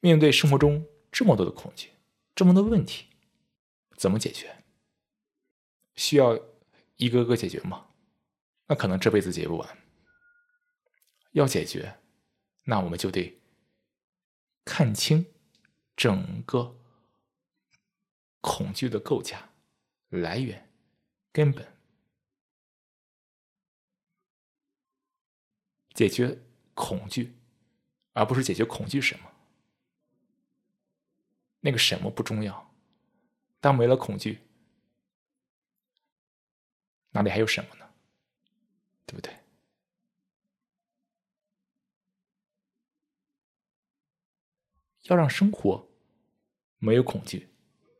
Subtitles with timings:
[0.00, 1.90] 面对生活中这么多的恐惧，
[2.34, 3.06] 这么多问题，
[3.96, 4.64] 怎么解决？
[5.94, 6.38] 需要
[6.96, 7.88] 一个个解决吗？
[8.66, 9.78] 那可能这辈子解不完。
[11.32, 11.98] 要解决，
[12.64, 13.38] 那我们就得
[14.64, 15.26] 看清
[15.94, 16.76] 整个
[18.40, 19.50] 恐惧的构架、
[20.08, 20.70] 来源、
[21.32, 21.76] 根本，
[25.92, 26.40] 解决
[26.74, 27.36] 恐惧，
[28.14, 29.29] 而不是解决恐惧什么。
[31.60, 32.74] 那个什么不重要，
[33.60, 34.40] 当没了恐惧，
[37.10, 37.88] 哪里还有什么呢？
[39.06, 39.34] 对不对？
[45.04, 45.88] 要让生活
[46.78, 47.48] 没有恐惧，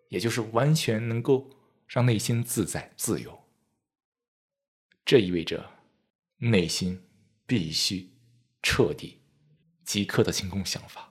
[0.09, 1.51] 也就是完全能够
[1.89, 3.49] 让内心自在自由。
[5.05, 5.69] 这意味着
[6.37, 7.05] 内心
[7.47, 8.09] 必须
[8.63, 9.21] 彻底、
[9.85, 11.10] 即刻的清空想法。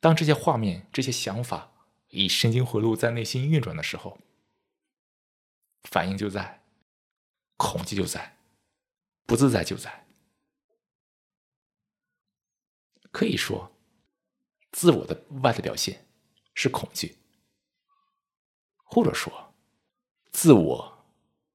[0.00, 1.70] 当这些画面、这些想法
[2.08, 4.18] 以神经回路在内心运转的时候，
[5.84, 6.62] 反应就在，
[7.56, 8.36] 恐惧就在，
[9.26, 10.06] 不自在就在。
[13.12, 13.70] 可以说，
[14.72, 16.06] 自我的外在表现
[16.54, 17.18] 是恐惧，
[18.84, 19.52] 或者说，
[20.30, 21.04] 自我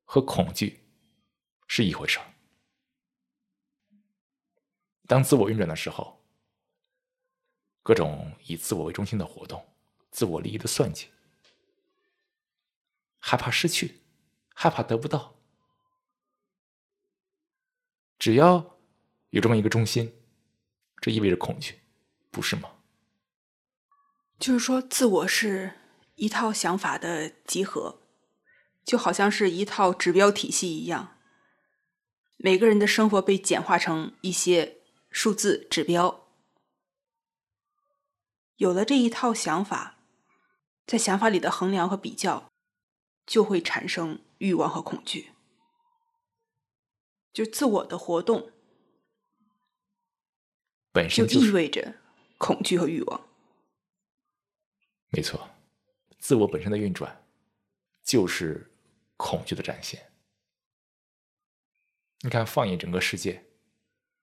[0.04, 0.84] 和恐惧
[1.68, 2.26] 是一回事儿。
[5.08, 6.22] 当自我运转的时候，
[7.84, 9.66] 各种以自我为中心的活动、
[10.12, 11.08] 自我利益的算计、
[13.20, 14.02] 害怕失去、
[14.54, 15.36] 害怕得不到，
[18.20, 18.78] 只要
[19.32, 20.14] 有这么一个中心。
[21.02, 21.82] 这意味着恐惧，
[22.32, 22.72] 不是吗？
[24.40, 25.74] 就是说，自我是
[26.16, 28.02] 一套想法的集合，
[28.84, 31.18] 就好像是一套指标体系一样。
[32.38, 34.78] 每个人的生活被简化成一些
[35.12, 36.25] 数字指标。
[38.58, 39.98] 有了这一套想法，
[40.86, 42.52] 在想法里的衡量和比较，
[43.26, 45.32] 就会产生欲望和恐惧。
[47.34, 48.52] 就自我的活动。
[50.94, 51.96] 本身就意味着
[52.38, 53.28] 恐惧和欲望。
[55.10, 55.50] 没错，
[56.18, 57.26] 自我本身的运转
[58.02, 58.72] 就是
[59.18, 60.14] 恐惧的展现。
[62.22, 63.46] 你看，放眼整个世界，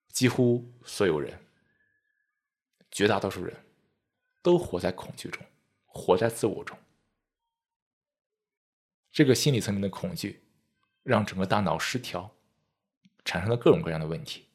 [0.09, 1.47] 几乎所有人，
[2.91, 3.65] 绝大多数人
[4.43, 5.47] 都活在恐惧中，
[5.87, 6.77] 活在自我中。
[9.11, 10.43] 这个心理层面的恐惧，
[11.03, 12.35] 让整个大脑失调，
[13.25, 14.49] 产生了各种各样的问题、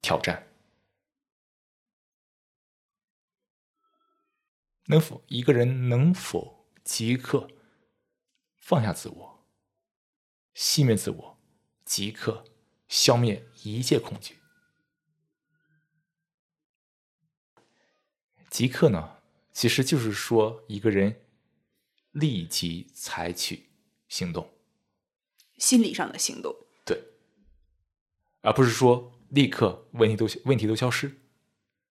[0.00, 0.46] 挑战。
[4.84, 7.48] 能否一个人能否即刻
[8.56, 9.46] 放下自我、
[10.54, 11.38] 熄灭自我、
[11.84, 12.44] 即刻
[12.88, 14.38] 消灭一切恐惧？
[18.58, 19.20] 即刻呢，
[19.52, 21.24] 其实就是说一个人
[22.10, 23.68] 立即采取
[24.08, 24.52] 行动，
[25.58, 26.52] 心理上的行动，
[26.84, 27.00] 对，
[28.40, 31.20] 而不是说立刻问题都问题都消失，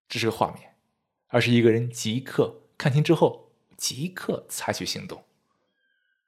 [0.10, 0.76] 这是个画面，
[1.28, 2.64] 而是一个人即刻。
[2.78, 5.24] 看清之后，即刻采取行动，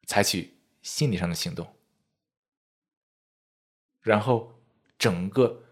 [0.07, 1.75] 采取心理上的行动，
[3.99, 4.57] 然后
[4.97, 5.66] 整个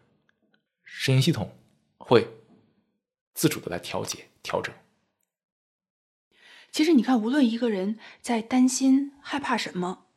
[0.83, 1.57] 神经系统
[1.97, 2.27] 会
[3.33, 4.73] 自主的来调节、调整。
[6.71, 10.07] 其实，你看，无论一个人在担心、害怕什么，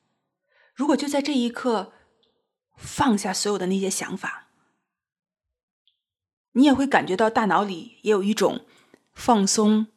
[0.72, 1.92] 如果就在这一刻
[2.76, 4.48] 放下所有的那些想法，
[6.52, 8.66] 你也会感觉到大脑里也有一种
[9.12, 9.88] 放松。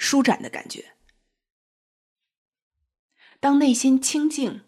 [0.00, 0.92] 舒展的感觉。
[3.40, 4.62] 当内心清静、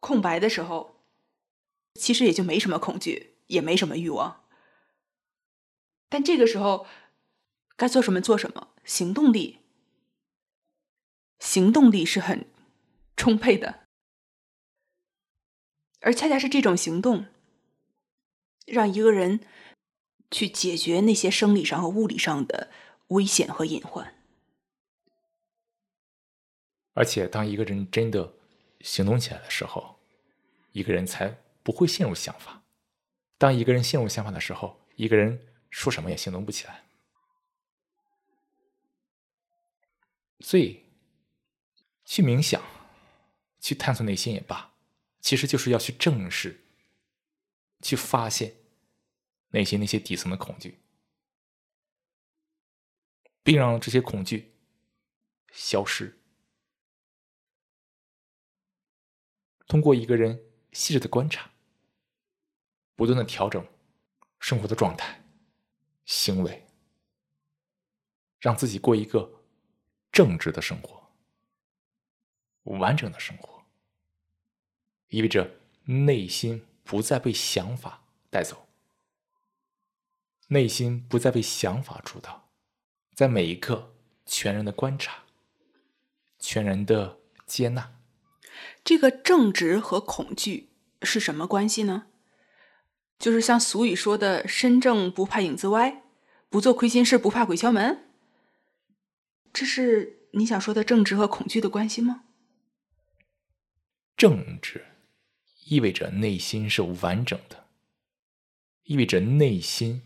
[0.00, 1.04] 空白的时候，
[2.00, 4.46] 其实也就没什么恐惧，也没什么欲望。
[6.08, 6.86] 但这个时候，
[7.76, 9.58] 该做什么做什么，行动力，
[11.38, 12.46] 行动力是很
[13.16, 13.80] 充沛的。
[16.00, 17.26] 而恰恰是这种行动，
[18.66, 19.40] 让一个人
[20.30, 22.70] 去解决那些生理上和物理上的
[23.08, 24.14] 危险和隐患。
[26.92, 28.34] 而且，当一个人真的
[28.82, 29.98] 行动起来的时候，
[30.72, 32.62] 一个人才不会陷入想法。
[33.36, 36.83] 当一个人陷入想法的时候，一个人说什么也行动不起来。
[40.44, 40.84] 所以，
[42.04, 42.62] 去冥想、
[43.60, 44.74] 去探索内心也罢，
[45.18, 46.66] 其实就是要去正视、
[47.80, 48.54] 去发现
[49.52, 50.82] 内心那些底层的恐惧，
[53.42, 54.54] 并让这些恐惧
[55.50, 56.20] 消失。
[59.66, 61.52] 通过一个人细致的观察，
[62.94, 63.66] 不断的调整
[64.38, 65.24] 生活的状态，
[66.04, 66.66] 行为，
[68.40, 69.43] 让自己过一个
[70.14, 71.10] 正直的生活、
[72.62, 73.64] 完整的生活，
[75.08, 75.56] 意味着
[75.86, 78.68] 内心不再被想法带走，
[80.46, 82.48] 内心不再被想法主导，
[83.12, 83.92] 在每一刻
[84.24, 85.24] 全然的观察、
[86.38, 87.96] 全然的接纳。
[88.84, 90.70] 这个正直和恐惧
[91.02, 92.06] 是什么关系呢？
[93.18, 96.04] 就是像俗语说的“身正不怕影子歪，
[96.48, 98.10] 不做亏心事不怕鬼敲门”，
[99.54, 102.24] 这是你想说的正直和恐惧的关系吗？
[104.16, 104.84] 正直
[105.66, 107.68] 意味着内心是完整的，
[108.82, 110.02] 意味着内心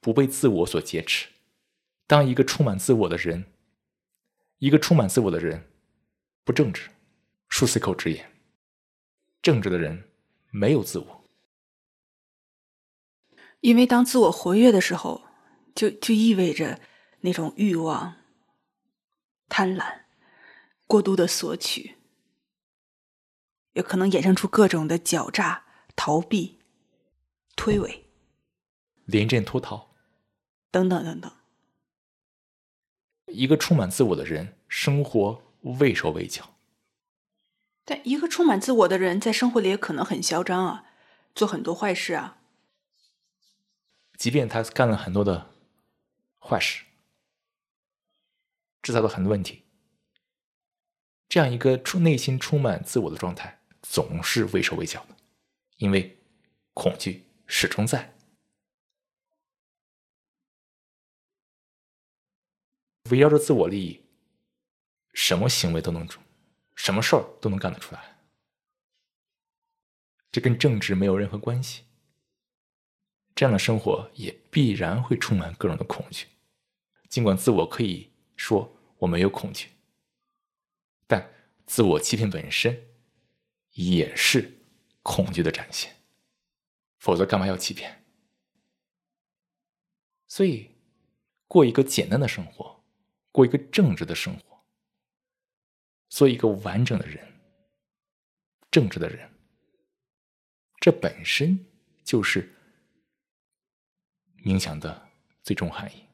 [0.00, 1.28] 不被自我所劫持。
[2.08, 3.44] 当一个充满自我的人，
[4.58, 5.70] 一个充满自我的人
[6.44, 6.90] 不正直，
[7.48, 8.32] 漱四口直言，
[9.40, 10.10] 正直的人
[10.50, 11.24] 没有自我。
[13.60, 15.22] 因为当自我活跃的时候，
[15.76, 16.80] 就就意味着
[17.20, 18.16] 那种欲望、
[19.50, 20.02] 贪婪、
[20.86, 21.96] 过度的索取，
[23.72, 25.64] 也可能衍生出各种的狡诈、
[25.94, 26.60] 逃避、
[27.56, 28.04] 推诿、
[29.04, 29.90] 临阵脱逃
[30.70, 31.30] 等等等等。
[33.26, 36.44] 一个充满自我的人，生活畏手畏脚；
[37.84, 40.86] 但一个充满自我的人，在生活里也可能很嚣张啊，
[41.34, 42.38] 做很多坏事啊。
[44.16, 45.50] 即便他干了很多的
[46.38, 46.84] 坏事，
[48.82, 49.64] 制造了很多问题，
[51.28, 55.16] 这样一个充内心充满自我的状态，总是畏手畏脚的，
[55.76, 56.18] 因为
[56.74, 58.14] 恐惧始终在。
[63.10, 64.04] 围绕着自我利益，
[65.14, 66.22] 什么行为都能做，
[66.76, 68.18] 什么事儿都能干得出来，
[70.30, 71.84] 这跟政治没有任何关系。
[73.34, 76.26] 这样的生活也必然会充满各种的恐惧，
[77.08, 78.09] 尽管自我可以
[78.42, 79.68] 说我没有恐惧，
[81.06, 81.30] 但
[81.66, 82.88] 自我欺骗本身
[83.72, 84.64] 也是
[85.02, 85.94] 恐惧的展现，
[86.96, 88.02] 否则干嘛要欺骗？
[90.26, 90.70] 所以，
[91.46, 92.82] 过一个简单的生活，
[93.30, 94.64] 过一个正直的生活，
[96.08, 97.42] 做一个完整的人，
[98.70, 99.30] 正直的人，
[100.80, 101.66] 这本身
[102.02, 102.56] 就是。
[104.42, 105.10] 冥想的
[105.42, 106.06] 最终含义，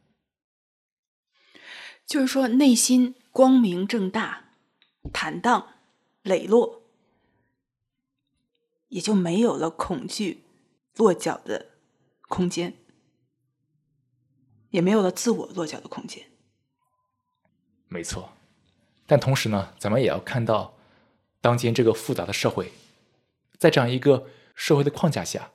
[2.07, 4.51] 就是说内心光明正大、
[5.13, 5.75] 坦荡
[6.23, 6.83] 磊落，
[8.89, 10.45] 也就没有了恐惧
[10.95, 11.73] 落脚的
[12.29, 12.75] 空间，
[14.71, 16.31] 也没有了自我落脚的空间。
[17.89, 18.33] 没错，
[19.07, 20.77] 但同时呢，咱们也要看到，
[21.41, 22.73] 当今这个复杂的社会，
[23.59, 25.51] 在这样一个社会的框架下，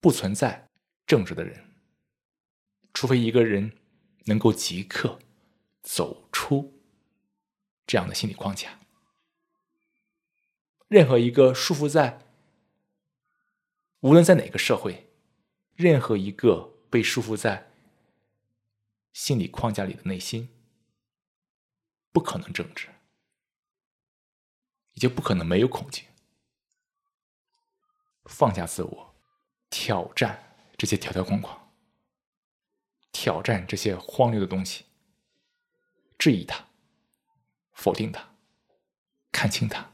[0.00, 0.68] 不存在
[1.06, 1.66] 正直的人。
[2.94, 3.72] 除非一个人
[4.24, 5.18] 能够即刻
[5.82, 6.80] 走出
[7.86, 8.78] 这样的心理框架，
[10.88, 12.20] 任何一个束缚在
[14.00, 15.10] 无论在哪个社会，
[15.74, 17.70] 任何一个被束缚在
[19.12, 20.48] 心理框架里的内心，
[22.12, 22.88] 不可能正直，
[24.92, 26.06] 也就不可能没有恐惧，
[28.26, 29.14] 放下自我，
[29.70, 31.66] 挑战这些条条框框。
[33.10, 34.84] 挑战这些荒谬的东西，
[36.18, 36.66] 质疑他，
[37.72, 38.34] 否定他，
[39.30, 39.92] 看清他。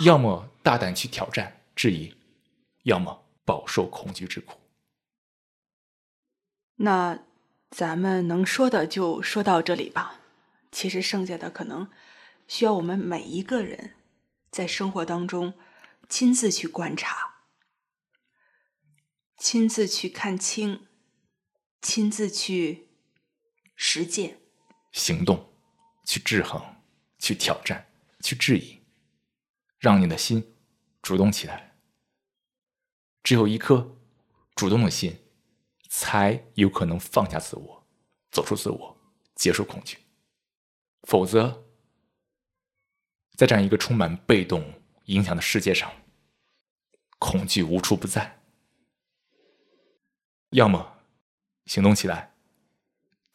[0.00, 2.14] 要么大胆去挑战、质疑，
[2.82, 4.58] 要么饱受恐惧之苦。
[6.76, 7.24] 那
[7.70, 10.20] 咱们能说的就说到这里吧。
[10.70, 11.90] 其实剩下的可能
[12.46, 13.94] 需要我们每一个人
[14.50, 15.54] 在生活当中
[16.08, 17.42] 亲自去观察，
[19.36, 20.86] 亲自去看清。
[21.80, 22.87] 亲自去
[23.80, 24.40] 实践、
[24.90, 25.52] 行动，
[26.04, 26.60] 去制衡、
[27.20, 27.88] 去挑战、
[28.20, 28.82] 去质疑，
[29.78, 30.56] 让你的心
[31.00, 31.76] 主动起来。
[33.22, 33.96] 只有一颗
[34.56, 35.16] 主动的心，
[35.88, 37.86] 才有可能放下自我，
[38.32, 39.00] 走出自我，
[39.36, 39.96] 结束恐惧。
[41.04, 41.64] 否则，
[43.36, 45.88] 在这样一个充满被动影响的世界上，
[47.20, 48.40] 恐惧无处不在。
[50.50, 50.96] 要么。
[51.66, 52.34] 行动起来，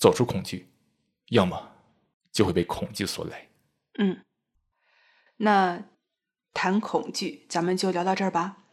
[0.03, 0.69] 走出恐惧，
[1.29, 1.77] 要么
[2.29, 3.49] 就会被恐惧所累。
[3.97, 4.25] 嗯，
[5.37, 5.81] 那
[6.53, 8.65] 谈恐惧，咱们就聊到这儿吧。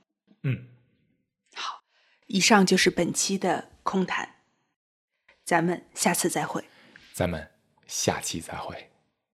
[0.42, 0.66] 嗯，
[1.54, 1.84] 好，
[2.26, 4.42] 以上就是本期的空谈，
[5.44, 6.64] 咱们下次再会。
[7.12, 7.48] 咱们
[7.86, 8.89] 下期再会。